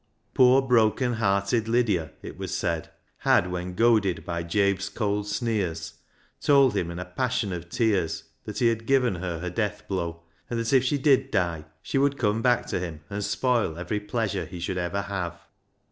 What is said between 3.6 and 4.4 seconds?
goaded